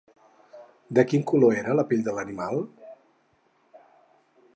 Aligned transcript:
De 0.99 1.03
quin 1.11 1.25
color 1.31 1.53
era 1.57 1.75
la 1.81 1.85
pell 1.91 2.01
de 2.07 2.15
l'animal? 2.15 2.57